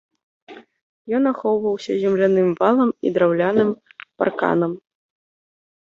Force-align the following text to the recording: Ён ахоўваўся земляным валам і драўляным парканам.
Ён 1.17 1.23
ахоўваўся 1.31 1.91
земляным 2.03 2.49
валам 2.61 2.89
і 3.09 3.15
драўляным 3.19 3.69
парканам. 4.19 4.71